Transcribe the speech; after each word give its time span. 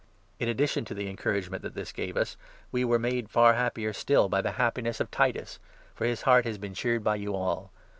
In 0.39 0.49
addition 0.49 0.83
to 0.85 0.95
the 0.95 1.07
encouragement 1.07 1.61
that 1.61 1.75
this 1.75 1.91
gave 1.91 2.17
us, 2.17 2.35
we 2.71 2.79
13 2.81 2.89
were 2.89 2.97
made 2.97 3.29
far 3.29 3.53
happier 3.53 3.93
still 3.93 4.29
by 4.29 4.41
the 4.41 4.53
happiness 4.53 4.99
of 4.99 5.11
Titus 5.11 5.59
for 5.93 6.05
his 6.07 6.23
heart 6.23 6.43
has 6.45 6.57
been 6.57 6.73
cheered 6.73 7.03
by 7.03 7.17
you 7.17 7.35
all. 7.35 7.71